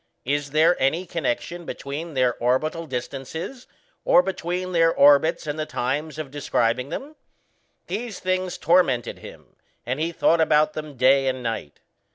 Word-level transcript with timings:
Is 0.25 0.49
there 0.49 0.75
any 0.81 1.05
connection 1.05 1.63
between 1.63 2.15
their 2.15 2.33
orbital 2.39 2.87
distances, 2.87 3.67
or 4.03 4.23
between 4.23 4.71
their 4.71 4.91
orbits 4.91 5.45
and 5.45 5.59
the 5.59 5.67
times 5.67 6.17
of 6.17 6.31
describing 6.31 6.89
them? 6.89 7.15
These 7.85 8.19
things 8.19 8.57
tormented 8.57 9.19
him, 9.19 9.57
and 9.85 9.99
he 9.99 10.11
thought 10.11 10.41
about 10.41 10.73
them 10.73 10.97
day 10.97 11.27
and 11.27 11.43
night. 11.43 11.81